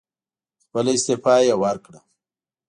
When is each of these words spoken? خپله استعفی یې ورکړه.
خپله 0.63 0.91
استعفی 0.95 1.39
یې 1.49 1.55
ورکړه. 1.63 1.99